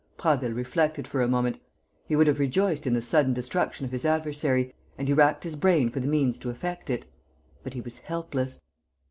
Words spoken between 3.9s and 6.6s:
his adversary and he racked his brain for the means to